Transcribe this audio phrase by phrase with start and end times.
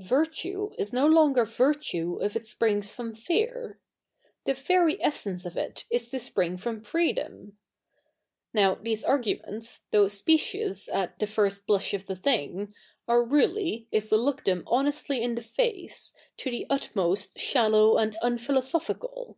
[0.00, 3.78] Vi?'tue is no longer virtue if it springs from fear.
[4.44, 7.52] The very essence of it is to sp7'ing from freedotn.
[8.52, 12.74] Now, these argujnents, though specious at the first blush of the thing,
[13.06, 18.16] are really, if we look them honestly in the face, to the utmost shallow and
[18.22, 19.36] unphilosophical.